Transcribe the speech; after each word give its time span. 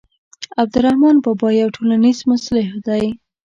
عبدالرحمان 0.61 1.15
بابا 1.23 1.49
یو 1.61 1.69
ټولنیز 1.75 2.19
مصلح 2.31 2.67
دی. 2.85 3.05